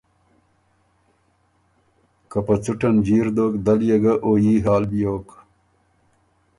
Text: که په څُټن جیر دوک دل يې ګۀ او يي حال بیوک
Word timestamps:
که 2.31 2.39
په 2.47 2.53
څُټن 2.63 2.95
جیر 3.05 3.27
دوک 3.35 3.53
دل 3.65 3.79
يې 3.89 3.97
ګۀ 4.03 4.13
او 4.25 4.31
يي 4.43 4.55
حال 4.65 4.83
بیوک 4.91 5.27